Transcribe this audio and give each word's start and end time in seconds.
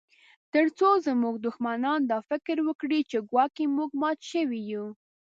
ترڅو 0.53 0.89
زموږ 1.07 1.35
دښمنان 1.45 1.99
دا 2.11 2.19
فکر 2.29 2.57
وکړي 2.67 2.99
چې 3.09 3.17
ګواکي 3.29 3.65
موږ 3.75 3.89
مات 4.01 4.19
شوي 4.31 4.61
یو 4.71 4.85